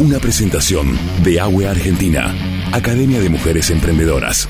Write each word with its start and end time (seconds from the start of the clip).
Una 0.00 0.18
presentación 0.18 0.98
de 1.22 1.38
AWE 1.40 1.68
Argentina, 1.68 2.34
Academia 2.72 3.20
de 3.20 3.28
Mujeres 3.28 3.68
Emprendedoras. 3.68 4.48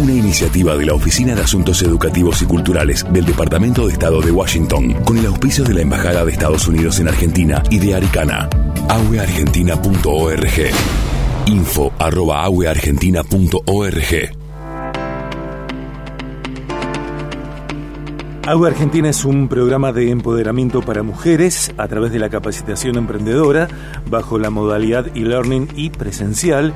Una 0.00 0.12
iniciativa 0.14 0.74
de 0.76 0.86
la 0.86 0.94
Oficina 0.94 1.34
de 1.34 1.42
Asuntos 1.42 1.82
Educativos 1.82 2.40
y 2.40 2.46
Culturales 2.46 3.04
del 3.12 3.26
Departamento 3.26 3.86
de 3.86 3.92
Estado 3.92 4.22
de 4.22 4.30
Washington, 4.30 4.94
con 5.04 5.18
el 5.18 5.26
auspicio 5.26 5.62
de 5.62 5.74
la 5.74 5.82
Embajada 5.82 6.24
de 6.24 6.32
Estados 6.32 6.66
Unidos 6.66 7.00
en 7.00 7.08
Argentina 7.08 7.62
y 7.68 7.80
de 7.80 7.96
Aricana. 7.96 8.48
aweargentina.org. 8.88 10.70
Info 11.44 11.92
arroba 11.98 12.44
aweargentina.org. 12.44 14.37
Agua 18.48 18.68
Argentina 18.68 19.10
es 19.10 19.26
un 19.26 19.46
programa 19.46 19.92
de 19.92 20.08
empoderamiento 20.08 20.80
para 20.80 21.02
mujeres 21.02 21.70
a 21.76 21.86
través 21.86 22.12
de 22.12 22.18
la 22.18 22.30
capacitación 22.30 22.96
emprendedora 22.96 23.68
bajo 24.08 24.38
la 24.38 24.48
modalidad 24.48 25.14
e-learning 25.14 25.68
y 25.76 25.90
presencial. 25.90 26.72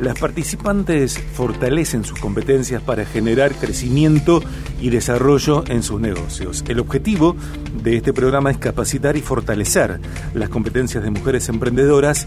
Las 0.00 0.18
participantes 0.18 1.22
fortalecen 1.34 2.04
sus 2.04 2.18
competencias 2.18 2.80
para 2.80 3.04
generar 3.04 3.52
crecimiento 3.52 4.42
y 4.80 4.88
desarrollo 4.88 5.62
en 5.68 5.82
sus 5.82 6.00
negocios. 6.00 6.64
El 6.66 6.80
objetivo 6.80 7.36
de 7.82 7.96
este 7.98 8.14
programa 8.14 8.50
es 8.50 8.56
capacitar 8.56 9.18
y 9.18 9.20
fortalecer 9.20 10.00
las 10.32 10.48
competencias 10.48 11.04
de 11.04 11.10
mujeres 11.10 11.50
emprendedoras 11.50 12.26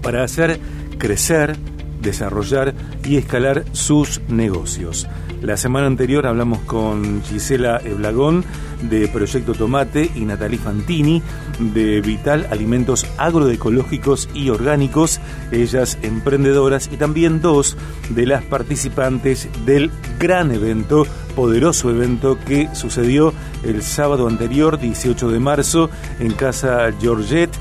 para 0.00 0.24
hacer 0.24 0.58
crecer, 0.96 1.58
desarrollar 2.00 2.72
y 3.04 3.18
escalar 3.18 3.66
sus 3.72 4.22
negocios. 4.28 5.06
La 5.42 5.56
semana 5.56 5.86
anterior 5.86 6.26
hablamos 6.26 6.58
con 6.60 7.22
Gisela 7.22 7.80
Eblagón 7.84 8.44
de 8.82 9.06
Proyecto 9.06 9.54
Tomate 9.54 10.10
y 10.14 10.24
Natalie 10.24 10.58
Fantini 10.58 11.22
de 11.60 12.00
Vital 12.00 12.48
Alimentos 12.50 13.06
Agroecológicos 13.18 14.28
y 14.34 14.50
Orgánicos, 14.50 15.20
ellas 15.52 15.96
emprendedoras 16.02 16.90
y 16.92 16.96
también 16.96 17.40
dos 17.40 17.76
de 18.10 18.26
las 18.26 18.42
participantes 18.42 19.48
del 19.64 19.92
gran 20.18 20.50
evento, 20.50 21.06
poderoso 21.36 21.90
evento 21.90 22.36
que 22.46 22.68
sucedió 22.74 23.32
el 23.62 23.82
sábado 23.82 24.26
anterior, 24.26 24.80
18 24.80 25.30
de 25.30 25.38
marzo, 25.38 25.88
en 26.18 26.32
Casa 26.32 26.90
Georgette 27.00 27.56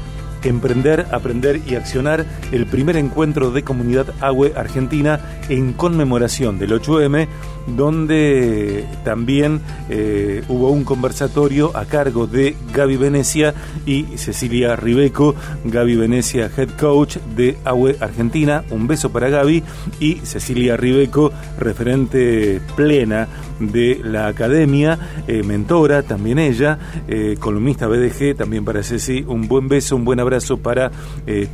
Emprender, 0.47 1.07
Aprender 1.11 1.61
y 1.65 1.75
Accionar, 1.75 2.25
el 2.51 2.65
primer 2.65 2.97
encuentro 2.97 3.51
de 3.51 3.63
comunidad 3.63 4.13
AWE 4.21 4.53
Argentina 4.55 5.19
en 5.49 5.73
conmemoración 5.73 6.57
del 6.59 6.71
8M, 6.71 7.27
donde 7.75 8.85
también 9.03 9.61
eh, 9.89 10.43
hubo 10.47 10.71
un 10.71 10.83
conversatorio 10.83 11.75
a 11.75 11.85
cargo 11.85 12.27
de 12.27 12.55
Gaby 12.73 12.97
Venecia 12.97 13.53
y 13.85 14.03
Cecilia 14.17 14.75
Ribeco, 14.75 15.35
Gaby 15.65 15.95
Venecia, 15.95 16.49
head 16.55 16.69
coach 16.79 17.17
de 17.35 17.57
AWE 17.65 17.97
Argentina, 17.99 18.63
un 18.69 18.87
beso 18.87 19.11
para 19.11 19.29
Gaby, 19.29 19.63
y 19.99 20.15
Cecilia 20.23 20.77
Ribeco, 20.77 21.31
referente 21.59 22.61
plena 22.75 23.27
de 23.59 23.99
la 24.03 24.27
academia, 24.27 24.97
eh, 25.27 25.43
mentora 25.43 26.03
también 26.03 26.39
ella, 26.39 26.77
eh, 27.07 27.37
columnista 27.39 27.87
BDG, 27.87 28.35
también 28.35 28.63
para 28.63 28.83
Ceci, 28.83 29.25
un 29.27 29.47
buen 29.47 29.67
beso, 29.67 29.95
un 29.95 30.05
buen 30.05 30.19
abrazo 30.19 30.36
para 30.57 30.91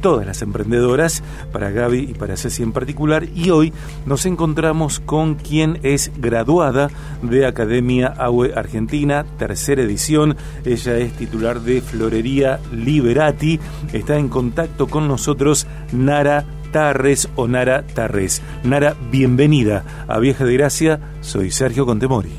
todas 0.01 0.25
las 0.25 0.41
emprendedoras, 0.41 1.23
para 1.51 1.71
Gaby 1.71 2.07
y 2.09 2.13
para 2.13 2.35
Ceci 2.35 2.63
en 2.63 2.73
particular, 2.73 3.25
y 3.33 3.49
hoy 3.49 3.71
nos 4.05 4.25
encontramos 4.25 4.99
con 4.99 5.35
quien 5.35 5.79
es 5.83 6.11
graduada 6.17 6.89
de 7.21 7.45
Academia 7.45 8.07
AUE 8.07 8.53
Argentina, 8.55 9.25
tercera 9.37 9.81
edición. 9.81 10.35
Ella 10.65 10.97
es 10.97 11.13
titular 11.13 11.61
de 11.61 11.81
Florería 11.81 12.59
Liberati. 12.71 13.59
Está 13.93 14.17
en 14.17 14.29
contacto 14.29 14.87
con 14.87 15.07
nosotros 15.07 15.65
Nara 15.91 16.45
Tarres 16.71 17.29
o 17.35 17.47
Nara 17.47 17.85
Tarres. 17.85 18.41
Nara, 18.63 18.95
bienvenida 19.11 20.05
a 20.07 20.19
Vieja 20.19 20.43
de 20.43 20.53
Gracia. 20.53 20.99
Soy 21.21 21.51
Sergio 21.51 21.85
Contemori. 21.85 22.31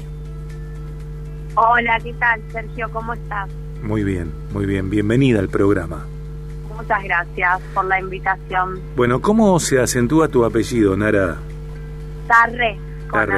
Hola, 1.57 1.99
¿qué 2.03 2.13
tal, 2.15 2.43
Sergio? 2.51 2.89
¿Cómo 2.93 3.15
estás? 3.15 3.49
Muy 3.83 4.03
bien, 4.03 4.33
muy 4.53 4.67
bien. 4.67 4.91
Bienvenida 4.91 5.39
al 5.39 5.49
programa. 5.49 6.05
Muchas 6.77 7.05
gracias 7.05 7.61
por 7.73 7.85
la 7.85 8.01
invitación. 8.01 8.81
Bueno, 8.97 9.21
¿cómo 9.21 9.59
se 9.61 9.81
acentúa 9.81 10.29
tu 10.29 10.45
apellido, 10.45 10.97
Nara? 10.97 11.37
Tarre, 12.27 12.79
con 13.09 13.31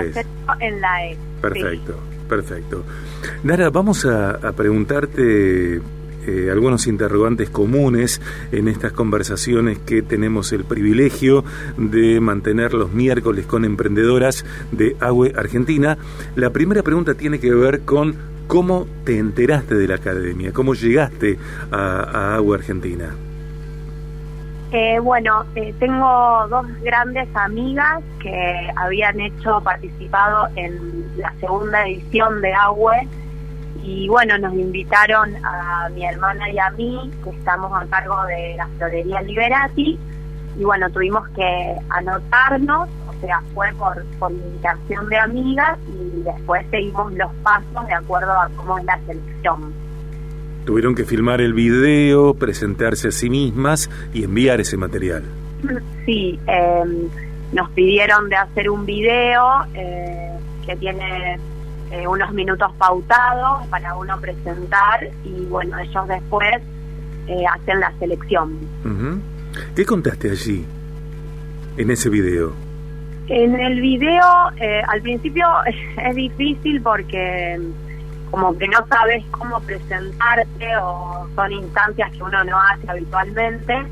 en 0.60 0.80
la 0.80 1.06
E. 1.06 1.18
Perfecto, 1.40 1.98
perfecto. 2.28 2.84
Nara, 3.42 3.70
vamos 3.70 4.06
a, 4.06 4.38
preguntarte 4.52 5.76
eh, 6.26 6.48
algunos 6.50 6.86
interrogantes 6.86 7.50
comunes 7.50 8.20
en 8.52 8.68
estas 8.68 8.92
conversaciones 8.92 9.78
que 9.78 10.02
tenemos 10.02 10.52
el 10.52 10.64
privilegio 10.64 11.44
de 11.76 12.20
mantener 12.20 12.74
los 12.74 12.92
miércoles 12.92 13.46
con 13.46 13.64
emprendedoras 13.64 14.44
de 14.72 14.96
AWE 15.00 15.34
Argentina. 15.36 15.98
La 16.36 16.50
primera 16.50 16.82
pregunta 16.82 17.14
tiene 17.14 17.38
que 17.38 17.52
ver 17.52 17.82
con 17.82 18.35
cómo 18.46 18.86
te 19.04 19.18
enteraste 19.18 19.74
de 19.74 19.88
la 19.88 19.96
academia, 19.96 20.52
cómo 20.52 20.74
llegaste 20.74 21.38
a, 21.70 21.76
a 21.76 22.34
AWE 22.36 22.56
Argentina. 22.56 23.14
Eh, 24.72 24.98
bueno, 24.98 25.44
eh, 25.54 25.72
tengo 25.78 26.46
dos 26.48 26.66
grandes 26.82 27.28
amigas 27.34 28.02
que 28.20 28.70
habían 28.76 29.20
hecho, 29.20 29.60
participado 29.60 30.48
en 30.56 31.06
la 31.16 31.32
segunda 31.40 31.86
edición 31.86 32.40
de 32.40 32.52
AWE 32.52 33.08
y 33.86 34.08
bueno, 34.08 34.36
nos 34.38 34.52
invitaron 34.54 35.36
a 35.44 35.88
mi 35.94 36.04
hermana 36.04 36.50
y 36.50 36.58
a 36.58 36.70
mí, 36.70 37.10
que 37.22 37.30
estamos 37.30 37.72
a 37.72 37.86
cargo 37.86 38.24
de 38.24 38.56
la 38.56 38.66
Florería 38.78 39.22
Liberati, 39.22 39.98
y 40.58 40.64
bueno, 40.64 40.90
tuvimos 40.90 41.28
que 41.30 41.76
anotarnos, 41.90 42.88
sea, 43.20 43.42
fue 43.54 43.72
por, 43.78 44.04
por 44.18 44.32
invitación 44.32 45.08
de 45.08 45.18
amigas 45.18 45.78
y 45.88 46.22
después 46.22 46.66
seguimos 46.70 47.12
los 47.14 47.32
pasos 47.42 47.86
de 47.86 47.94
acuerdo 47.94 48.32
a 48.32 48.48
cómo 48.56 48.78
es 48.78 48.84
la 48.84 48.98
selección. 49.06 49.72
Tuvieron 50.64 50.94
que 50.94 51.04
filmar 51.04 51.40
el 51.40 51.54
video, 51.54 52.34
presentarse 52.34 53.08
a 53.08 53.10
sí 53.12 53.30
mismas 53.30 53.88
y 54.12 54.24
enviar 54.24 54.60
ese 54.60 54.76
material. 54.76 55.24
Sí, 56.04 56.38
em, 56.46 57.08
nos 57.52 57.68
pidieron 57.70 58.28
de 58.28 58.36
hacer 58.36 58.70
un 58.70 58.86
video 58.86 59.42
eh, 59.74 60.38
que 60.64 60.76
tiene 60.76 61.36
eh, 61.90 62.06
unos 62.06 62.32
minutos 62.32 62.70
pautados 62.78 63.66
para 63.68 63.96
uno 63.96 64.20
presentar 64.20 65.08
y 65.24 65.44
bueno, 65.46 65.78
ellos 65.78 66.08
después 66.08 66.62
eh, 67.28 67.44
hacen 67.52 67.80
la 67.80 67.92
selección. 67.98 68.58
¿Qué 69.74 69.84
contaste 69.84 70.30
allí, 70.30 70.64
en 71.76 71.90
ese 71.90 72.08
video? 72.08 72.65
En 73.28 73.58
el 73.58 73.80
video, 73.80 74.24
al 74.88 75.02
principio 75.02 75.46
es 75.96 76.14
difícil 76.14 76.80
porque 76.80 77.60
como 78.30 78.56
que 78.58 78.68
no 78.68 78.86
sabes 78.88 79.24
cómo 79.30 79.60
presentarte 79.60 80.76
o 80.80 81.26
son 81.34 81.52
instancias 81.52 82.12
que 82.12 82.22
uno 82.22 82.44
no 82.44 82.58
hace 82.60 82.90
habitualmente, 82.90 83.86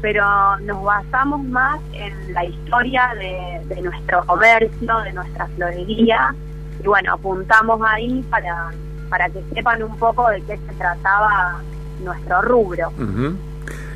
pero 0.00 0.24
nos 0.60 0.82
basamos 0.84 1.42
más 1.44 1.80
en 1.92 2.34
la 2.34 2.44
historia 2.44 3.12
de, 3.18 3.82
nuestro 3.82 4.24
comercio, 4.26 4.98
de 5.00 5.12
nuestra 5.12 5.46
florería, 5.56 6.34
y 6.82 6.86
bueno, 6.86 7.14
apuntamos 7.14 7.80
ahí 7.86 8.24
para, 8.30 8.70
para 9.08 9.28
que 9.30 9.42
sepan 9.54 9.82
un 9.82 9.96
poco 9.96 10.28
de 10.28 10.42
qué 10.42 10.58
se 10.58 10.74
trataba 10.74 11.60
nuestro 12.02 12.42
rubro. 12.42 12.92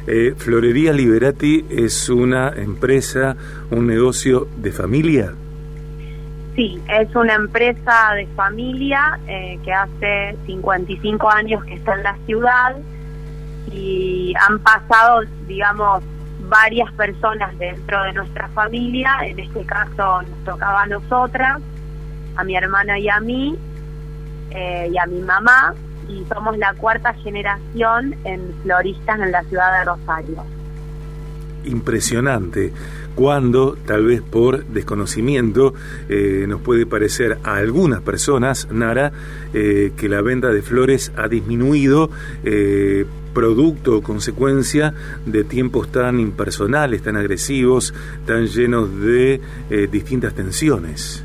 Eh, 0.06 0.34
Florería 0.36 0.92
Liberati 0.92 1.64
es 1.70 2.08
una 2.08 2.50
empresa, 2.50 3.36
un 3.70 3.86
negocio 3.86 4.48
de 4.56 4.72
familia. 4.72 5.34
Sí, 6.56 6.80
es 6.88 7.14
una 7.14 7.34
empresa 7.34 8.14
de 8.16 8.26
familia 8.28 9.18
eh, 9.26 9.58
que 9.64 9.72
hace 9.72 10.36
55 10.46 11.30
años 11.30 11.64
que 11.64 11.74
está 11.74 11.94
en 11.94 12.02
la 12.02 12.16
ciudad 12.26 12.76
y 13.72 14.34
han 14.48 14.58
pasado, 14.58 15.22
digamos, 15.46 16.02
varias 16.48 16.92
personas 16.94 17.56
dentro 17.58 18.02
de 18.02 18.12
nuestra 18.12 18.48
familia. 18.48 19.18
En 19.22 19.38
este 19.38 19.64
caso 19.64 20.22
nos 20.22 20.44
tocaba 20.44 20.82
a 20.82 20.86
nosotras, 20.86 21.60
a 22.36 22.44
mi 22.44 22.56
hermana 22.56 22.98
y 22.98 23.08
a 23.08 23.20
mí, 23.20 23.56
eh, 24.50 24.90
y 24.92 24.98
a 24.98 25.06
mi 25.06 25.20
mamá, 25.20 25.74
y 26.10 26.24
somos 26.32 26.58
la 26.58 26.74
cuarta 26.74 27.14
generación 27.14 28.14
en 28.24 28.40
floristas 28.62 29.20
en 29.20 29.32
la 29.32 29.42
ciudad 29.44 29.78
de 29.78 29.84
Rosario. 29.84 30.44
Impresionante 31.64 32.72
cuando 33.14 33.76
tal 33.86 34.06
vez 34.06 34.22
por 34.22 34.64
desconocimiento 34.64 35.74
eh, 36.08 36.46
nos 36.48 36.60
puede 36.62 36.86
parecer 36.86 37.38
a 37.44 37.56
algunas 37.56 38.00
personas, 38.00 38.68
Nara, 38.70 39.12
eh, 39.52 39.92
que 39.96 40.08
la 40.08 40.22
venta 40.22 40.48
de 40.48 40.62
flores 40.62 41.12
ha 41.16 41.28
disminuido. 41.28 42.10
Eh, 42.44 43.06
producto 43.34 43.98
o 43.98 44.02
consecuencia 44.02 44.92
de 45.24 45.44
tiempos 45.44 45.92
tan 45.92 46.18
impersonales, 46.18 47.00
tan 47.00 47.14
agresivos, 47.14 47.94
tan 48.26 48.48
llenos 48.48 49.00
de 49.00 49.40
distintas 49.88 50.34
tensiones. 50.34 51.22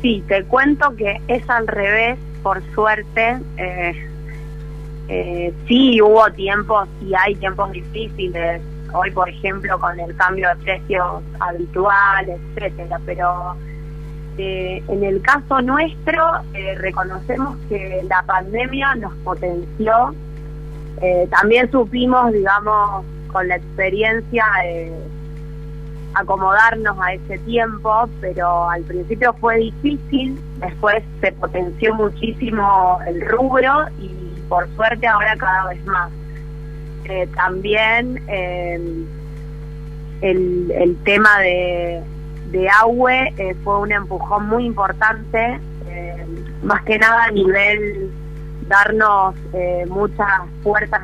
Sí, 0.00 0.24
te 0.26 0.44
cuento 0.44 0.96
que 0.96 1.20
es 1.28 1.48
al 1.50 1.66
revés, 1.66 2.18
por 2.42 2.62
suerte. 2.74 3.38
eh, 5.08 5.54
sí 5.66 6.02
hubo 6.02 6.30
tiempos 6.32 6.88
y 7.00 7.14
hay 7.14 7.34
tiempos 7.36 7.72
difíciles, 7.72 8.60
hoy 8.92 9.10
por 9.10 9.28
ejemplo 9.28 9.78
con 9.78 9.98
el 9.98 10.14
cambio 10.16 10.48
de 10.50 10.56
precios 10.56 11.22
habitual, 11.40 12.26
etcétera, 12.28 13.00
pero 13.06 13.56
eh, 14.38 14.82
en 14.86 15.02
el 15.02 15.20
caso 15.20 15.60
nuestro 15.62 16.24
eh, 16.54 16.76
reconocemos 16.76 17.56
que 17.68 18.02
la 18.08 18.22
pandemia 18.22 18.94
nos 18.94 19.12
potenció, 19.24 20.14
eh, 21.00 21.26
también 21.30 21.68
supimos, 21.72 22.32
digamos, 22.32 23.04
con 23.32 23.48
la 23.48 23.56
experiencia 23.56 24.44
acomodarnos 26.20 26.96
a 27.00 27.14
ese 27.14 27.38
tiempo, 27.38 28.08
pero 28.20 28.68
al 28.68 28.82
principio 28.82 29.32
fue 29.34 29.58
difícil, 29.58 30.40
después 30.58 31.02
se 31.20 31.32
potenció 31.32 31.94
muchísimo 31.94 32.98
el 33.06 33.20
rubro 33.28 33.86
y 33.98 34.28
por 34.48 34.68
suerte 34.74 35.06
ahora 35.06 35.36
cada 35.36 35.68
vez 35.68 35.84
más. 35.84 36.10
Eh, 37.04 37.26
también 37.34 38.22
eh, 38.28 38.78
el, 40.20 40.70
el, 40.70 40.96
tema 41.04 41.38
de, 41.40 42.02
de 42.50 42.68
AUE 42.68 43.32
eh, 43.38 43.54
fue 43.64 43.78
un 43.80 43.92
empujón 43.92 44.46
muy 44.46 44.66
importante, 44.66 45.60
más 46.62 46.82
que 46.82 46.98
nada 46.98 47.24
a 47.24 47.30
nivel 47.30 48.10
darnos 48.68 49.34
muchas 49.88 50.28
puertas, 50.62 51.00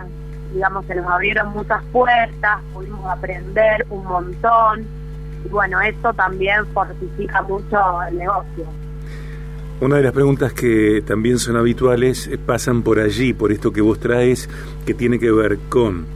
digamos, 0.52 0.84
se 0.86 0.94
nos 0.96 1.06
abrieron 1.06 1.52
muchas 1.52 1.82
puertas, 1.92 2.60
pudimos 2.72 3.06
aprender 3.06 3.86
un 3.88 4.04
montón 4.04 4.86
y 5.44 5.48
bueno, 5.48 5.80
esto 5.80 6.12
también 6.14 6.66
fortifica 6.72 7.42
mucho 7.42 7.78
el 8.08 8.18
negocio. 8.18 8.66
Una 9.80 9.96
de 9.96 10.04
las 10.04 10.12
preguntas 10.12 10.52
que 10.52 11.02
también 11.06 11.38
son 11.38 11.56
habituales 11.56 12.28
eh, 12.28 12.38
pasan 12.38 12.82
por 12.82 13.00
allí, 13.00 13.32
por 13.32 13.52
esto 13.52 13.72
que 13.72 13.80
vos 13.80 13.98
traes, 13.98 14.48
que 14.86 14.94
tiene 14.94 15.18
que 15.18 15.30
ver 15.30 15.58
con, 15.68 16.06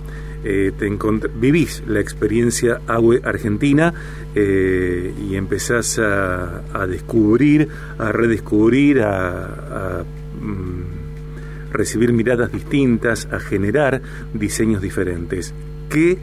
eh, 0.45 0.73
te 0.79 0.89
vivís 1.35 1.83
la 1.87 1.99
experiencia 1.99 2.81
AWE 2.87 3.21
Argentina 3.25 3.93
eh, 4.35 5.13
y 5.29 5.35
empezás 5.35 5.99
a, 5.99 6.87
descubrir, 6.87 7.69
a 7.99 8.13
redescubrir, 8.13 9.03
a, 9.03 10.05
mm, 10.41 11.73
recibir 11.73 12.13
miradas 12.13 12.53
distintas, 12.53 13.29
a 13.33 13.41
generar 13.41 14.01
diseños 14.33 14.81
diferentes. 14.81 15.53
¿Qué 15.91 16.19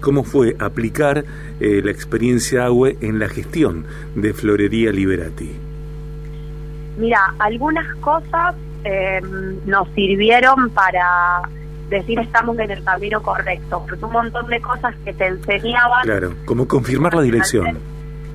cómo 0.00 0.24
fue 0.24 0.56
aplicar 0.58 1.24
la 1.60 1.90
experiencia 1.90 2.66
AWE 2.66 2.96
en 3.00 3.18
la 3.18 3.28
gestión 3.28 3.84
de 4.14 4.32
Florería 4.32 4.92
Liberati. 4.92 5.54
Mira, 6.96 7.34
algunas 7.38 7.94
cosas 7.96 8.54
eh, 8.84 9.20
nos 9.66 9.88
sirvieron 9.90 10.70
para 10.70 11.42
decir 11.90 12.18
estamos 12.18 12.58
en 12.58 12.70
el 12.70 12.82
camino 12.84 13.20
correcto, 13.22 13.84
porque 13.88 14.04
un 14.04 14.12
montón 14.12 14.46
de 14.46 14.60
cosas 14.60 14.94
que 15.04 15.12
te 15.12 15.26
enseñaban... 15.26 16.02
Claro, 16.04 16.34
como 16.44 16.66
confirmar 16.66 17.14
la 17.14 17.22
dirección. 17.22 17.78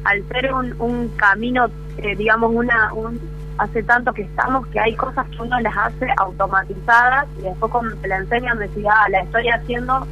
Al 0.03 0.23
ser, 0.27 0.51
un, 0.53 1.09
camino, 1.15 1.67
eh, 1.97 2.15
digamos, 2.15 2.51
una 2.53 2.93
un, 2.93 3.19
hace 3.57 3.83
tanto 3.83 4.13
que 4.13 4.23
estamos 4.23 4.67
que 4.67 4.79
hay 4.79 4.95
cosas 4.95 5.27
que 5.29 5.41
uno 5.41 5.59
las 5.59 5.75
hace 5.77 6.07
automatizadas 6.17 7.27
y 7.39 7.43
después 7.43 7.71
cuando 7.71 7.95
te 7.97 8.07
la 8.07 8.17
enseñan 8.17 8.59
decía, 8.59 8.91
ah, 8.93 9.09
la 9.09 9.21
estoy 9.21 9.47
haciendo 9.49 10.07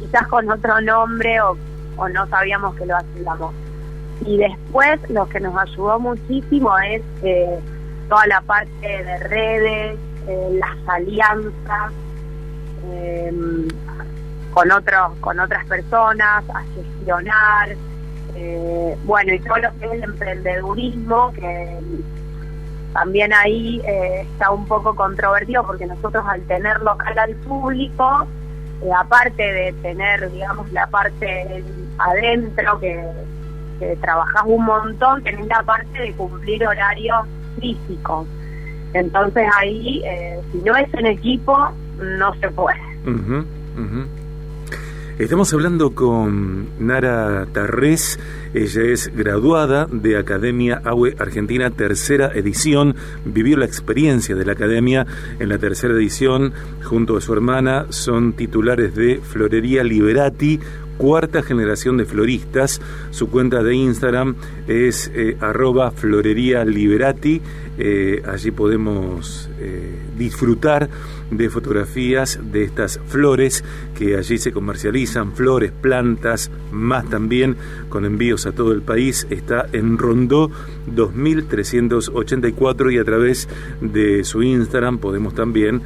quizás 0.00 0.26
con 0.28 0.50
otro 0.50 0.80
nombre 0.80 1.40
o, 1.40 1.56
o 1.96 2.08
no 2.08 2.26
sabíamos 2.28 2.74
que 2.76 2.86
lo 2.86 2.96
hacíamos. 2.96 3.54
Y 4.24 4.36
después 4.36 4.98
lo 5.10 5.28
que 5.28 5.40
nos 5.40 5.56
ayudó 5.56 5.98
muchísimo 5.98 6.78
es... 6.78 7.02
Eh, 7.22 7.60
toda 8.08 8.26
la 8.26 8.40
parte 8.40 8.70
de 8.80 9.18
redes, 9.18 9.98
eh, 10.26 10.58
las 10.58 10.88
alianzas 10.88 11.92
em, 12.90 13.68
con 14.52 14.70
otros, 14.72 15.12
con 15.20 15.38
otras 15.38 15.64
personas, 15.66 16.44
a 16.48 16.62
gestionar, 16.74 17.76
eh, 18.34 18.96
bueno, 19.04 19.34
y 19.34 19.40
todo 19.40 19.58
lo 19.58 19.78
que 19.78 19.86
es 19.86 19.92
el 19.92 20.04
emprendedurismo, 20.04 21.32
que 21.32 21.78
también 22.94 23.32
ahí 23.32 23.80
eh, 23.86 24.22
está 24.22 24.50
un 24.50 24.66
poco 24.66 24.96
controvertido 24.96 25.64
porque 25.66 25.86
nosotros 25.86 26.24
al 26.26 26.40
tener 26.42 26.80
local 26.80 27.18
al 27.18 27.34
público, 27.36 28.26
aparte 28.96 29.42
de 29.42 29.72
tener, 29.82 30.30
digamos, 30.30 30.70
la 30.72 30.86
parte 30.86 31.64
adentro 31.98 32.78
que, 32.80 33.04
que 33.78 33.96
trabajás 33.96 34.42
un 34.46 34.64
montón, 34.64 35.22
tenés 35.22 35.46
la 35.46 35.62
parte 35.62 35.98
de 35.98 36.12
cumplir 36.12 36.66
horarios 36.66 37.26
físico. 37.60 38.26
Entonces 38.94 39.46
ahí, 39.58 40.02
eh, 40.04 40.40
si 40.52 40.58
no 40.58 40.76
es 40.76 40.92
en 40.94 41.06
equipo, 41.06 41.56
no 41.98 42.34
se 42.36 42.48
puede. 42.50 42.80
Estamos 45.18 45.52
hablando 45.52 45.96
con 45.96 46.68
Nara 46.78 47.44
Tarrés, 47.52 48.20
ella 48.54 48.82
es 48.82 49.10
graduada 49.12 49.88
de 49.90 50.16
Academia 50.16 50.80
AWE 50.84 51.16
Argentina, 51.18 51.72
tercera 51.72 52.30
edición, 52.32 52.94
vivió 53.24 53.56
la 53.56 53.64
experiencia 53.64 54.36
de 54.36 54.44
la 54.44 54.52
Academia 54.52 55.08
en 55.40 55.48
la 55.48 55.58
tercera 55.58 55.92
edición, 55.94 56.52
junto 56.84 57.16
a 57.16 57.20
su 57.20 57.32
hermana, 57.32 57.86
son 57.88 58.34
titulares 58.34 58.94
de 58.94 59.20
Florería 59.20 59.82
Liberati, 59.82 60.60
cuarta 60.98 61.42
generación 61.42 61.96
de 61.96 62.04
floristas. 62.04 62.82
Su 63.10 63.30
cuenta 63.30 63.62
de 63.62 63.74
Instagram 63.74 64.34
es 64.66 65.10
eh, 65.14 65.38
arroba 65.40 65.90
florería 65.92 66.62
liberati. 66.64 67.40
Eh, 67.78 68.22
allí 68.26 68.50
podemos 68.50 69.48
eh, 69.60 69.94
disfrutar 70.18 70.90
de 71.30 71.48
fotografías 71.48 72.40
de 72.42 72.64
estas 72.64 72.98
flores 73.06 73.62
que 73.96 74.16
allí 74.16 74.38
se 74.38 74.50
comercializan, 74.50 75.32
flores, 75.32 75.70
plantas, 75.70 76.50
más 76.72 77.08
también 77.08 77.54
con 77.88 78.04
envíos 78.04 78.46
a 78.46 78.52
todo 78.52 78.72
el 78.72 78.82
país. 78.82 79.28
Está 79.30 79.68
en 79.72 79.96
Rondó 79.96 80.50
2384 80.86 82.90
y 82.90 82.98
a 82.98 83.04
través 83.04 83.48
de 83.80 84.24
su 84.24 84.42
Instagram 84.42 84.98
podemos 84.98 85.34
también 85.34 85.82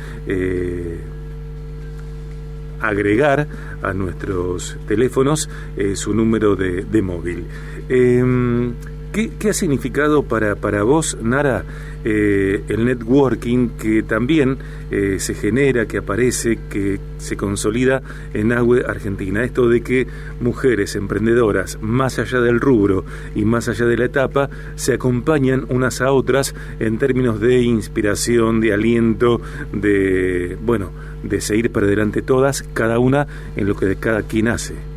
agregar 2.83 3.47
a 3.83 3.93
nuestros 3.93 4.77
teléfonos 4.87 5.49
eh, 5.77 5.97
su 5.97 6.15
número 6.15 6.57
de, 6.57 7.03
móvil. 7.03 7.47
Em, 7.89 8.75
¿qué, 9.13 9.51
ha 9.51 9.53
significado 9.53 10.23
para, 10.23 10.57
para 10.57 10.83
vos, 10.83 11.17
Nara, 11.23 11.65
eh, 12.05 12.65
el 12.69 12.85
networking 12.85 13.69
que 13.71 14.03
también 14.03 14.59
eh, 14.91 15.17
se 15.19 15.35
genera, 15.35 15.87
que 15.87 15.99
aparece, 15.99 16.59
que 16.71 16.99
se 17.19 17.37
consolida 17.37 18.03
en 18.35 18.53
AWE 18.53 18.85
Argentina? 18.87 19.45
Esto 19.45 19.69
de 19.69 19.83
que 19.83 20.07
mujeres 20.41 20.97
emprendedoras, 20.97 21.79
más 21.81 22.19
allá 22.19 22.41
del 22.41 22.61
rubro 22.61 23.05
y 23.35 23.45
más 23.45 23.69
allá 23.69 23.87
de 23.87 23.97
la 23.97 24.07
etapa, 24.07 24.49
se 24.75 24.95
acompañan 24.95 25.67
unas 25.69 26.01
a 26.01 26.13
otras 26.13 26.55
en 26.81 26.99
términos 26.99 27.41
de 27.41 27.63
inspiración, 27.63 28.61
de 28.61 28.73
aliento, 28.73 29.41
de, 29.73 30.57
bueno, 30.63 30.91
de 31.23 31.41
seguir 31.41 31.71
para 31.71 31.87
adelante 31.87 32.23
todas, 32.23 32.63
cada 32.73 32.99
una 32.99 33.27
en 33.57 33.69
lo 33.69 33.77
que 33.77 33.87
de 33.87 33.97
cada 33.97 34.23
quien 34.23 34.49
hace. 34.49 34.92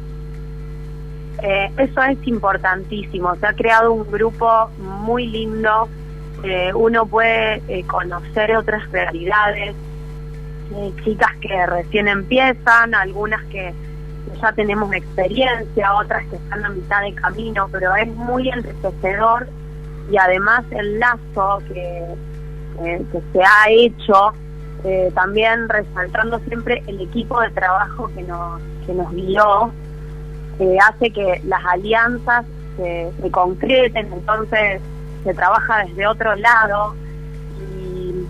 Eh, 1.77 1.84
eso 1.84 2.01
es 2.03 2.27
importantísimo. 2.27 3.36
Se 3.36 3.48
ha 3.48 3.53
creado 3.53 3.94
un 3.94 4.10
grupo 4.12 4.70
muy 4.79 5.27
lindo. 5.27 5.88
Eh, 6.44 6.72
uno 6.74 7.05
puede 7.05 7.62
eh, 7.67 7.84
conocer 7.88 8.55
otras 8.55 8.89
realidades. 8.91 9.75
chicas 11.03 11.32
que 11.41 11.65
recién 11.67 12.08
empiezan, 12.08 12.96
algunas 12.96 13.44
que 13.46 13.74
ya 14.41 14.51
tenemos 14.51 14.91
experiencia, 14.94 15.94
otras 15.94 16.25
que 16.27 16.36
están 16.36 16.65
a 16.65 16.70
mitad 16.70 17.01
de 17.01 17.13
camino, 17.13 17.70
pero 17.72 17.96
es 17.96 18.08
muy 18.08 18.50
enriquecedor 18.50 19.48
y 20.12 20.17
además 20.17 20.65
el 20.72 21.00
lazo 21.00 21.62
que, 21.67 22.03
que 22.84 23.22
se 23.32 23.41
ha 23.41 23.70
hecho 23.70 24.34
eh, 24.88 25.12
también 25.15 25.67
resaltando 25.67 26.38
siempre 26.48 26.84
el 26.86 27.01
equipo 27.01 27.41
de 27.41 27.50
trabajo 27.50 28.08
que 28.13 28.22
nos, 28.22 28.62
que 28.86 28.94
nos 28.94 29.12
guió, 29.13 29.72
hace 30.79 31.12
que 31.12 31.41
las 31.45 31.63
alianzas 31.65 32.45
se, 32.77 33.12
concreten, 33.31 34.12
entonces 34.12 34.81
se 35.24 35.33
trabaja 35.33 35.85
desde 35.85 36.07
otro 36.07 36.35
lado 36.35 36.95
y 37.59 38.25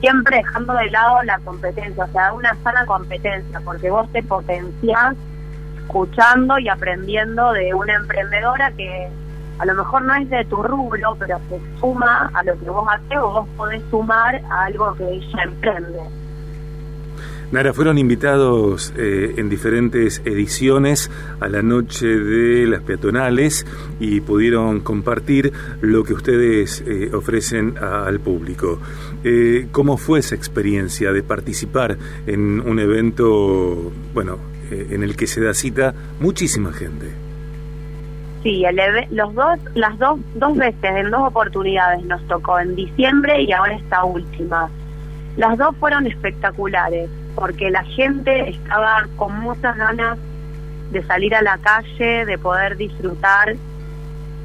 siempre 0.00 0.38
dejando 0.38 0.74
de 0.74 0.90
lado 0.90 1.22
la 1.22 1.38
competencia, 1.40 2.04
o 2.04 2.08
sea, 2.08 2.32
una 2.32 2.54
sana 2.62 2.84
competencia, 2.86 3.60
porque 3.64 3.90
vos 3.90 4.10
te 4.12 4.22
potenciás 4.22 5.16
escuchando 5.78 6.58
y 6.58 6.68
aprendiendo 6.68 7.52
de 7.52 7.74
una 7.74 7.94
emprendedora 7.94 8.72
que 8.72 9.08
a 9.58 9.66
lo 9.66 9.74
mejor 9.74 10.02
no 10.02 10.14
es 10.14 10.28
de 10.30 10.44
tu 10.46 10.62
rubro, 10.62 11.16
pero 11.18 11.38
se 11.48 11.60
suma 11.80 12.30
a 12.34 12.42
lo 12.42 12.58
que 12.58 12.68
vos 12.68 12.86
haces 12.90 13.18
o 13.18 13.30
vos 13.30 13.48
podés 13.56 13.82
sumar 13.90 14.40
a 14.50 14.64
algo 14.64 14.94
que 14.94 15.08
ella 15.08 15.42
emprende. 15.42 16.00
Nara, 17.52 17.72
fueron 17.72 17.98
invitados 17.98 18.92
eh, 18.96 19.34
en 19.36 19.48
diferentes 19.48 20.22
ediciones 20.24 21.10
a 21.40 21.48
la 21.48 21.62
noche 21.62 22.06
de 22.06 22.66
las 22.66 22.82
peatonales 22.82 23.66
y 24.00 24.20
pudieron 24.20 24.80
compartir 24.80 25.52
lo 25.80 26.04
que 26.04 26.14
ustedes 26.14 26.82
eh, 26.86 27.10
ofrecen 27.14 27.76
al 27.78 28.20
público. 28.20 28.80
Eh, 29.22 29.68
¿Cómo 29.72 29.96
fue 29.96 30.20
esa 30.20 30.34
experiencia 30.34 31.12
de 31.12 31.22
participar 31.22 31.96
en 32.26 32.60
un 32.60 32.78
evento, 32.78 33.92
bueno, 34.12 34.38
en 34.70 35.02
el 35.02 35.16
que 35.16 35.26
se 35.26 35.40
da 35.40 35.54
cita 35.54 35.94
muchísima 36.20 36.72
gente? 36.72 37.06
Sí, 38.42 38.64
los 39.10 39.34
dos, 39.34 39.58
las 39.74 39.98
dos, 39.98 40.18
dos 40.34 40.56
veces, 40.56 40.82
en 40.82 41.10
dos 41.10 41.28
oportunidades 41.28 42.04
nos 42.04 42.22
tocó, 42.26 42.58
en 42.58 42.74
diciembre 42.74 43.42
y 43.42 43.52
ahora 43.52 43.74
esta 43.74 44.04
última. 44.04 44.68
Las 45.36 45.56
dos 45.56 45.74
fueron 45.76 46.06
espectaculares 46.06 47.08
porque 47.34 47.70
la 47.70 47.84
gente 47.84 48.50
estaba 48.50 49.06
con 49.16 49.40
muchas 49.40 49.76
ganas 49.76 50.18
de 50.90 51.02
salir 51.06 51.34
a 51.34 51.42
la 51.42 51.58
calle, 51.58 52.24
de 52.24 52.38
poder 52.38 52.76
disfrutar 52.76 53.54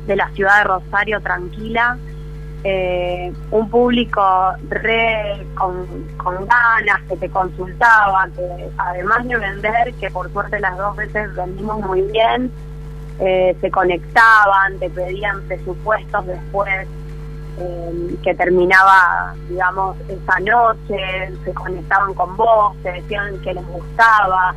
de 0.08 0.16
la 0.16 0.30
ciudad 0.32 0.60
de 0.60 0.64
Rosario 0.64 1.22
tranquila, 1.22 1.98
eh, 2.64 3.32
un 3.52 3.70
público 3.70 4.22
re 4.68 5.46
con, 5.56 5.88
ganas 6.24 7.02
que 7.08 7.16
te 7.16 7.30
consultaba, 7.30 8.28
que 8.36 8.70
además 8.78 9.28
de 9.28 9.38
vender, 9.38 9.94
que 10.00 10.10
por 10.10 10.32
suerte 10.32 10.60
las 10.60 10.78
dos 10.78 10.96
veces 10.96 11.34
vendimos 11.36 11.80
muy 11.80 12.02
bien, 12.02 12.52
eh, 13.20 13.56
se 13.62 13.70
conectaban, 13.72 14.80
te 14.80 14.90
pedían 14.90 15.42
presupuestos 15.44 16.26
después 16.26 16.88
eh, 17.60 18.16
que 18.24 18.34
terminaba, 18.36 19.36
digamos, 19.50 19.98
esa 20.08 20.40
noche, 20.40 21.32
se 21.44 21.54
conectaban 21.54 22.14
con 22.14 22.38
vos, 22.38 22.76
te 22.84 22.92
decían 22.94 23.40
que 23.42 23.54
les 23.54 23.68
gustaba. 23.68 24.56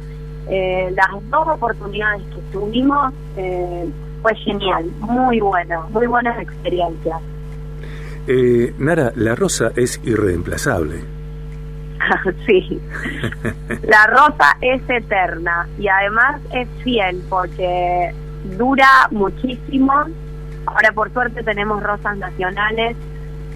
Eh, 0.48 0.92
las 0.94 1.30
dos 1.30 1.48
oportunidades 1.48 2.22
que 2.34 2.40
tuvimos 2.52 3.12
eh, 3.36 3.90
fue 4.22 4.34
genial, 4.36 4.84
muy 5.00 5.40
bueno, 5.40 5.88
muy 5.90 6.06
buenas 6.06 6.40
experiencias. 6.40 7.20
Nara, 8.78 9.12
la 9.16 9.34
rosa 9.34 9.72
es 9.74 10.00
irreemplazable. 10.04 11.00
sí, 12.46 12.80
la 13.82 14.06
rosa 14.06 14.56
es 14.60 14.82
eterna 14.88 15.68
y 15.78 15.88
además 15.88 16.40
es 16.52 16.68
fiel 16.84 17.22
porque 17.28 18.12
dura 18.56 19.08
muchísimo 19.10 19.92
Ahora 20.72 20.92
por 20.92 21.12
suerte 21.12 21.42
tenemos 21.42 21.82
rosas 21.82 22.16
nacionales. 22.16 22.96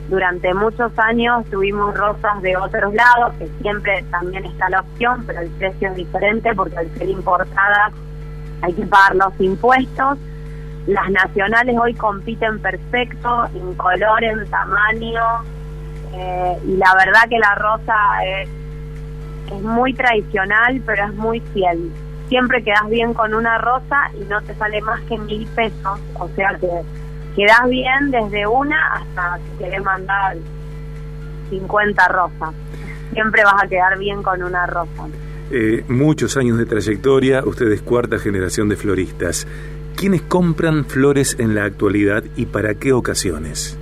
Durante 0.08 0.52
muchos 0.54 0.92
años 0.98 1.44
tuvimos 1.50 1.96
rosas 1.96 2.40
de 2.42 2.56
otros 2.56 2.94
lados, 2.94 3.34
que 3.38 3.48
siempre 3.60 4.04
también 4.10 4.44
está 4.44 4.68
la 4.68 4.80
opción, 4.80 5.24
pero 5.26 5.40
el 5.40 5.48
precio 5.50 5.88
es 5.88 5.96
diferente 5.96 6.54
porque 6.54 6.76
al 6.76 6.90
ser 6.94 7.08
importadas 7.08 7.92
hay 8.62 8.72
que 8.74 8.86
pagar 8.86 9.16
los 9.16 9.40
impuestos. 9.40 10.18
Las 10.86 11.10
nacionales 11.10 11.76
hoy 11.76 11.94
compiten 11.94 12.60
perfecto 12.60 13.46
en 13.54 13.74
color, 13.74 14.22
en 14.22 14.46
tamaño, 14.48 15.22
eh, 16.12 16.58
y 16.68 16.76
la 16.76 16.94
verdad 16.94 17.28
que 17.28 17.38
la 17.38 17.54
rosa 17.56 17.94
es, 18.24 18.48
es 19.52 19.62
muy 19.62 19.92
tradicional, 19.94 20.80
pero 20.86 21.06
es 21.06 21.14
muy 21.14 21.40
fiel. 21.52 21.90
Siempre 22.28 22.62
quedas 22.62 22.88
bien 22.88 23.14
con 23.14 23.34
una 23.34 23.58
rosa 23.58 24.10
y 24.14 24.24
no 24.24 24.40
te 24.42 24.54
sale 24.54 24.80
más 24.82 25.00
que 25.02 25.18
mil 25.18 25.46
pesos, 25.48 25.98
o 26.14 26.28
sea 26.36 26.56
que 26.60 26.68
quedas 27.36 27.68
bien 27.68 28.10
desde 28.10 28.46
una 28.46 28.94
hasta 28.94 29.38
si 29.38 29.58
querés 29.58 29.84
mandar 29.84 30.36
50 31.50 32.08
rosas. 32.08 32.54
Siempre 33.12 33.44
vas 33.44 33.62
a 33.62 33.68
quedar 33.68 33.98
bien 33.98 34.22
con 34.22 34.42
una 34.42 34.66
rosa. 34.66 35.06
Eh, 35.50 35.84
muchos 35.88 36.36
años 36.36 36.58
de 36.58 36.66
trayectoria, 36.66 37.44
ustedes 37.44 37.82
cuarta 37.82 38.18
generación 38.18 38.68
de 38.68 38.76
floristas. 38.76 39.46
¿Quiénes 39.96 40.22
compran 40.22 40.84
flores 40.86 41.36
en 41.38 41.54
la 41.54 41.64
actualidad 41.64 42.24
y 42.34 42.46
para 42.46 42.74
qué 42.74 42.92
ocasiones? 42.92 43.78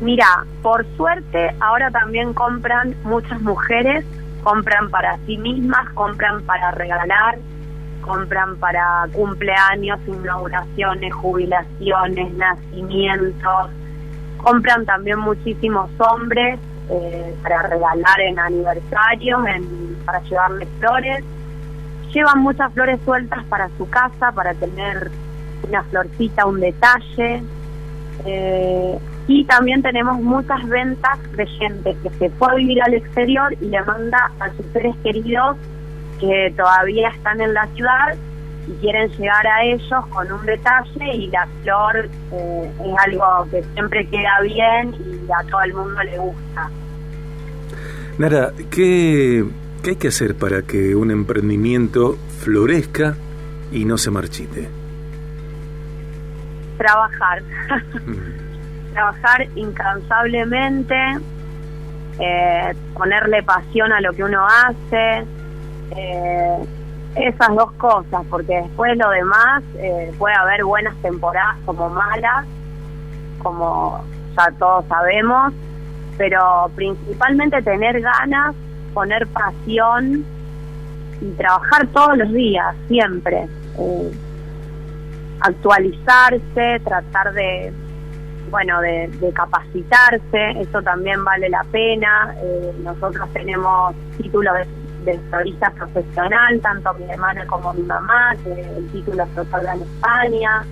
Mira, 0.00 0.44
por 0.62 0.84
suerte 0.96 1.54
ahora 1.60 1.90
también 1.90 2.34
compran 2.34 2.96
muchas 3.04 3.40
mujeres, 3.40 4.04
compran 4.42 4.90
para 4.90 5.16
sí 5.26 5.38
mismas, 5.38 5.88
compran 5.92 6.42
para 6.42 6.72
regalar, 6.72 7.38
compran 8.02 8.56
para 8.56 9.08
cumpleaños, 9.12 9.98
inauguraciones, 10.06 11.14
jubilaciones, 11.14 12.34
nacimientos. 12.34 13.70
Compran 14.38 14.84
también 14.84 15.18
muchísimos 15.18 15.88
hombres 15.98 16.58
eh, 16.90 17.34
para 17.42 17.62
regalar 17.62 18.20
en 18.20 18.38
aniversarios, 18.38 19.46
en, 19.46 19.96
para 20.04 20.20
llevarles 20.24 20.68
flores. 20.78 21.24
Llevan 22.12 22.40
muchas 22.40 22.72
flores 22.74 23.00
sueltas 23.04 23.44
para 23.44 23.70
su 23.78 23.88
casa, 23.88 24.32
para 24.32 24.52
tener 24.54 25.10
una 25.66 25.82
florcita, 25.84 26.44
un 26.44 26.60
detalle. 26.60 27.42
Eh, 28.26 28.98
y 29.28 29.44
también 29.44 29.80
tenemos 29.82 30.20
muchas 30.20 30.66
ventas 30.68 31.18
de 31.36 31.46
gente 31.46 31.96
que 32.02 32.10
se 32.18 32.30
fue 32.30 32.50
a 32.50 32.54
vivir 32.56 32.82
al 32.82 32.94
exterior 32.94 33.54
y 33.60 33.66
le 33.66 33.82
manda 33.82 34.30
a 34.40 34.50
sus 34.50 34.66
seres 34.72 34.94
queridos 35.02 35.56
que 36.22 36.54
todavía 36.56 37.08
están 37.08 37.40
en 37.40 37.52
la 37.52 37.66
ciudad 37.74 38.14
y 38.68 38.72
quieren 38.80 39.10
llegar 39.10 39.44
a 39.44 39.64
ellos 39.64 40.06
con 40.10 40.30
un 40.30 40.46
detalle 40.46 41.14
y 41.16 41.26
la 41.28 41.48
flor 41.62 42.08
eh, 42.32 42.70
es 42.80 42.94
algo 43.04 43.48
que 43.50 43.64
siempre 43.74 44.06
queda 44.06 44.40
bien 44.42 44.94
y 44.94 45.32
a 45.32 45.50
todo 45.50 45.62
el 45.62 45.74
mundo 45.74 46.02
le 46.04 46.18
gusta. 46.18 46.70
Nara, 48.18 48.52
¿qué, 48.70 49.44
qué 49.82 49.90
hay 49.90 49.96
que 49.96 50.08
hacer 50.08 50.36
para 50.36 50.62
que 50.62 50.94
un 50.94 51.10
emprendimiento 51.10 52.16
florezca 52.38 53.16
y 53.72 53.84
no 53.84 53.98
se 53.98 54.12
marchite? 54.12 54.68
Trabajar. 56.78 57.42
Mm. 58.06 58.92
Trabajar 58.92 59.48
incansablemente, 59.56 60.94
eh, 62.20 62.74
ponerle 62.94 63.42
pasión 63.42 63.90
a 63.90 64.00
lo 64.00 64.12
que 64.12 64.22
uno 64.22 64.46
hace, 64.46 65.26
eh, 65.96 66.58
esas 67.16 67.54
dos 67.54 67.72
cosas, 67.72 68.24
porque 68.30 68.54
después 68.62 68.96
lo 68.96 69.10
demás 69.10 69.62
eh, 69.78 70.12
puede 70.18 70.34
haber 70.34 70.64
buenas 70.64 70.96
temporadas 71.02 71.56
como 71.64 71.88
malas, 71.90 72.46
como 73.42 74.02
ya 74.36 74.50
todos 74.58 74.84
sabemos, 74.86 75.52
pero 76.16 76.70
principalmente 76.74 77.62
tener 77.62 78.00
ganas, 78.00 78.54
poner 78.94 79.26
pasión 79.28 80.24
y 81.20 81.30
trabajar 81.32 81.86
todos 81.88 82.16
los 82.18 82.32
días, 82.32 82.74
siempre. 82.88 83.46
Eh, 83.78 84.12
actualizarse, 85.40 86.80
tratar 86.84 87.32
de, 87.34 87.72
bueno, 88.50 88.80
de, 88.80 89.10
capacitarse, 89.34 90.60
eso 90.60 90.82
también 90.82 91.24
vale 91.24 91.48
la 91.48 91.64
pena. 91.64 92.34
Eh, 92.42 92.72
nosotros 92.82 93.28
tenemos 93.32 93.94
títulos 94.20 94.54
de 94.54 94.66
de 95.04 95.18
florista 95.30 95.70
profesional, 95.70 96.60
tanto 96.60 96.94
mi 96.94 97.10
hermana 97.10 97.46
como 97.46 97.72
mi 97.74 97.82
mamá, 97.82 98.34
que 98.44 98.52
el 98.52 98.86
título 98.88 99.24
se 99.34 99.40
otorga 99.40 99.74
en 99.74 99.82
España. 99.82 100.64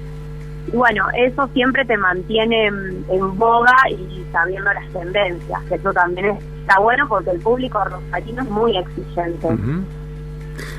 Y 0.73 0.77
bueno, 0.77 1.07
eso 1.17 1.49
siempre 1.53 1.85
te 1.85 1.97
mantiene 1.97 2.67
en, 2.67 3.39
boga 3.39 3.75
y 3.91 4.25
sabiendo 4.33 4.73
las 4.73 4.89
tendencias, 4.93 5.63
que 5.69 5.75
eso 5.75 5.93
también 5.93 6.39
está 6.61 6.79
bueno 6.79 7.09
porque 7.09 7.31
el 7.31 7.41
público 7.41 7.83
rosarino 7.85 8.43
es 8.43 8.51
muy 8.51 8.77
exigente. 8.77 9.49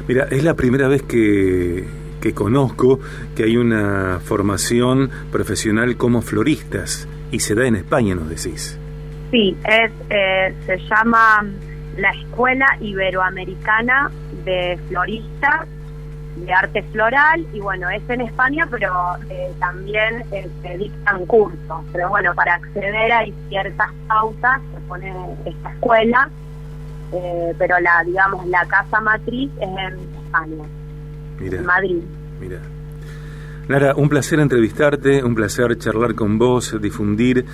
Mira, 0.07 0.27
es 0.29 0.43
la 0.43 0.53
primera 0.55 0.87
vez 0.87 1.03
que, 1.03 1.87
que 2.21 2.33
conozco 2.33 2.99
que 3.35 3.43
hay 3.43 3.57
una 3.57 4.19
formación 4.23 5.09
profesional 5.31 5.97
como 5.97 6.21
floristas 6.21 7.07
y 7.31 7.39
se 7.39 7.55
da 7.55 7.65
en 7.65 7.75
España, 7.75 8.15
nos 8.15 8.29
decís. 8.29 8.77
Sí, 9.31 9.57
es, 9.63 9.91
eh, 10.09 10.53
se 10.65 10.77
llama 10.77 11.45
la 11.97 12.11
Escuela 12.11 12.65
Iberoamericana 12.79 14.11
de 14.45 14.79
Floristas 14.87 15.67
de 16.35 16.53
Arte 16.53 16.83
Floral 16.91 17.45
y 17.53 17.59
bueno, 17.59 17.89
es 17.89 18.01
en 18.09 18.21
España, 18.21 18.67
pero 18.69 18.91
eh, 19.29 19.51
también 19.59 20.23
eh, 20.31 20.49
se 20.61 20.77
dictan 20.77 21.25
cursos. 21.25 21.81
Pero 21.91 22.09
bueno, 22.09 22.33
para 22.33 22.55
acceder 22.55 23.11
hay 23.11 23.33
ciertas 23.49 23.89
pautas 24.07 24.59
que 24.73 24.79
pone 24.87 25.13
esta 25.45 25.71
escuela, 25.71 26.29
eh, 27.13 27.53
pero 27.57 27.79
la, 27.79 28.03
digamos, 28.05 28.45
la 28.47 28.65
casa 28.65 29.01
matriz 29.01 29.51
es 29.57 29.69
en 29.69 29.99
España, 30.25 30.63
en 31.39 31.65
Madrid. 31.65 32.01
Mira. 32.39 32.59
Nara, 33.67 33.93
un 33.95 34.09
placer 34.09 34.39
entrevistarte, 34.39 35.23
un 35.23 35.35
placer 35.35 35.77
charlar 35.77 36.15
con 36.15 36.37
vos, 36.37 36.75
difundir 36.81 37.45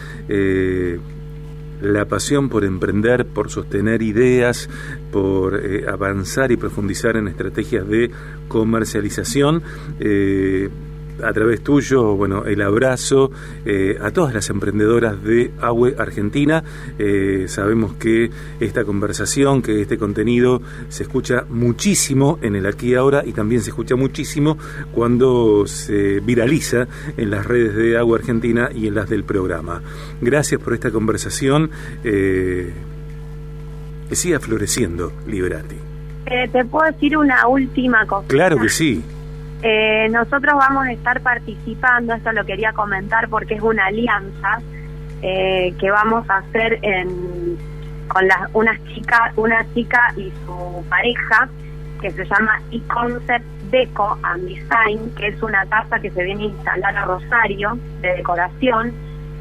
la 1.81 2.05
pasión 2.05 2.49
por 2.49 2.63
emprender, 2.63 3.25
por 3.25 3.49
sostener 3.49 4.01
ideas, 4.01 4.69
por 5.11 5.59
eh, 5.63 5.85
avanzar 5.87 6.51
y 6.51 6.57
profundizar 6.57 7.17
en 7.17 7.27
estrategias 7.27 7.87
de 7.87 8.11
comercialización. 8.47 9.61
Eh, 9.99 10.69
a 11.23 11.33
través 11.33 11.61
tuyo, 11.61 12.15
bueno, 12.15 12.45
el 12.45 12.61
abrazo 12.61 13.31
eh, 13.65 13.97
a 14.01 14.11
todas 14.11 14.33
las 14.33 14.49
emprendedoras 14.49 15.23
de 15.23 15.51
Agua 15.61 15.91
Argentina. 15.97 16.63
Eh, 16.97 17.45
sabemos 17.47 17.93
que 17.93 18.29
esta 18.59 18.83
conversación, 18.83 19.61
que 19.61 19.81
este 19.81 19.97
contenido 19.97 20.61
se 20.89 21.03
escucha 21.03 21.45
muchísimo 21.49 22.39
en 22.41 22.55
el 22.55 22.65
aquí 22.65 22.89
y 22.89 22.95
ahora 22.95 23.23
y 23.25 23.33
también 23.33 23.61
se 23.61 23.71
escucha 23.71 23.95
muchísimo 23.95 24.57
cuando 24.93 25.67
se 25.67 26.19
viraliza 26.19 26.87
en 27.17 27.29
las 27.29 27.45
redes 27.45 27.75
de 27.75 27.97
Agua 27.97 28.19
Argentina 28.19 28.69
y 28.73 28.87
en 28.87 28.95
las 28.95 29.09
del 29.09 29.23
programa. 29.23 29.81
Gracias 30.21 30.61
por 30.61 30.73
esta 30.73 30.91
conversación. 30.91 31.69
Eh, 32.03 32.73
que 34.09 34.15
siga 34.15 34.39
floreciendo, 34.39 35.11
Liberati. 35.27 35.75
¿Te 36.51 36.65
puedo 36.65 36.89
decir 36.91 37.17
una 37.17 37.47
última 37.47 38.05
cosa? 38.05 38.27
Claro 38.27 38.57
que 38.57 38.69
sí. 38.69 39.03
Eh, 39.63 40.07
nosotros 40.11 40.53
vamos 40.55 40.85
a 40.85 40.91
estar 40.91 41.19
participando, 41.21 42.13
esto 42.13 42.31
lo 42.31 42.45
quería 42.45 42.73
comentar 42.73 43.27
porque 43.27 43.55
es 43.55 43.61
una 43.61 43.87
alianza 43.87 44.61
eh, 45.23 45.73
que 45.79 45.89
vamos 45.89 46.29
a 46.29 46.37
hacer 46.37 46.77
en, 46.83 47.57
con 48.07 48.27
las 48.27 48.49
una 48.53 48.77
chica, 48.85 49.33
una 49.35 49.65
chica 49.73 50.13
y 50.15 50.31
su 50.45 50.85
pareja 50.89 51.49
que 52.01 52.11
se 52.11 52.25
llama 52.25 52.61
e-concept 52.71 53.45
Deco 53.71 54.17
and 54.21 54.47
Design, 54.47 55.13
que 55.15 55.27
es 55.27 55.41
una 55.41 55.65
casa 55.65 55.99
que 55.99 56.11
se 56.11 56.23
viene 56.23 56.43
a 56.43 56.47
instalar 56.47 56.95
a 56.95 57.05
Rosario 57.05 57.77
de 58.01 58.09
decoración 58.17 58.93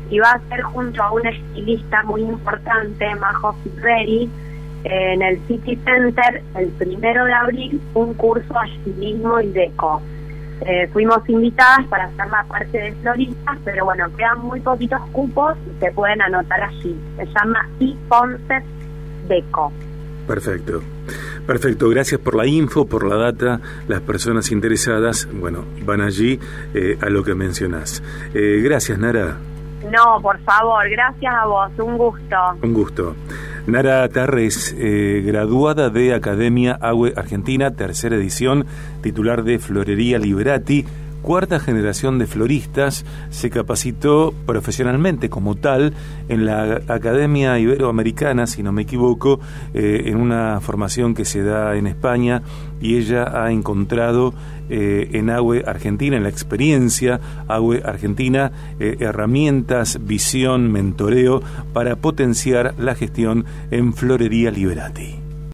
y 0.09 0.19
va 0.19 0.33
a 0.33 0.41
ser 0.49 0.63
junto 0.63 1.03
a 1.03 1.13
una 1.13 1.31
estilista 1.31 2.03
muy 2.05 2.23
importante, 2.23 3.15
Majo 3.17 3.55
Ferreri, 3.63 4.31
en 4.89 5.23
el 5.23 5.41
City 5.47 5.77
Center 5.85 6.43
el 6.55 6.69
primero 6.71 7.25
de 7.25 7.33
abril 7.33 7.81
un 7.95 8.15
curso 8.15 8.55
de 8.55 8.75
estilismo 8.75 9.41
y 9.41 9.49
deco. 9.49 10.03
Eh, 10.63 10.89
fuimos 10.93 11.29
invitadas 11.29 11.87
para 11.89 12.05
hacer 12.05 12.27
la 12.31 12.45
parte 12.45 12.79
de 12.79 12.93
floristas, 12.95 13.59
pero 13.65 13.85
bueno, 13.85 14.07
quedan 14.17 14.41
muy 14.41 14.61
poquitos 14.61 15.01
cupos 15.13 15.55
y 15.67 15.85
se 15.85 15.93
pueden 15.93 16.23
anotar 16.23 16.63
allí. 16.63 16.97
Se 17.17 17.27
llama 17.27 17.69
e-concept 17.81 18.67
deco. 19.29 19.73
Perfecto. 20.27 20.83
Perfecto, 21.47 21.89
gracias 21.89 22.21
por 22.21 22.35
la 22.35 22.47
info, 22.47 22.87
por 22.87 23.07
la 23.07 23.17
data. 23.17 23.61
Las 23.87 24.01
personas 24.01 24.51
interesadas, 24.51 25.29
bueno, 25.33 25.65
van 25.83 26.01
allí 26.01 26.41
eh, 26.75 26.99
a 27.01 27.11
lo 27.11 27.23
que 27.23 27.35
mencionás. 27.35 28.03
Eh, 28.35 28.61
gracias, 28.65 28.99
Nara. 28.99 29.37
No, 29.93 30.21
por 30.21 30.39
favor, 30.41 30.89
gracias 30.89 31.33
a 31.33 31.47
vos, 31.47 31.71
un 31.79 31.97
gusto. 31.97 32.37
Un 32.63 32.73
gusto. 32.73 33.15
Nara 33.67 34.09
Tarres, 34.09 34.75
eh, 34.79 35.23
graduada 35.27 35.91
de 35.91 36.15
Academia 36.15 36.79
Agua 36.81 37.11
Argentina, 37.17 37.73
tercera 37.73 38.15
edición, 38.15 38.65
titular 39.03 39.43
de 39.43 39.59
Florería 39.59 40.21
Liberati, 40.21 40.85
cuarta 41.27 41.59
generación 41.59 42.21
de 42.21 42.29
floristas, 42.29 43.05
se 43.31 43.51
capacitó 43.51 44.33
profesionalmente 44.47 45.29
como 45.29 45.57
tal 45.57 45.93
en 46.29 46.47
la 46.47 46.83
Academia 46.87 47.59
Iberoamericana, 47.59 48.47
si 48.47 48.63
no 48.63 48.71
me 48.71 48.83
equivoco, 48.83 49.41
eh, 49.75 50.05
en 50.07 50.19
una 50.19 50.61
formación 50.61 51.15
que 51.15 51.25
se 51.25 51.43
da 51.43 51.75
en 51.75 51.89
España 51.89 52.43
y 52.81 52.95
ella 52.95 53.43
ha 53.43 53.51
encontrado 53.51 54.35
eh, 54.71 55.09
en 55.15 55.29
Agua 55.31 55.57
Argentina, 55.67 56.17
en 56.17 56.23
la 56.23 56.29
experiencia 56.29 57.19
Agua 57.49 57.79
Argentina, 57.85 58.53
eh, 58.79 58.97
herramientas, 59.01 59.99
visión, 60.07 60.71
mentoreo 60.71 61.43
para 61.73 61.97
potenciar 61.97 62.77
la 62.79 62.95
gestión 62.95 63.47
en 63.73 63.95
Florería 63.95 64.53
Liberati. 64.53 65.26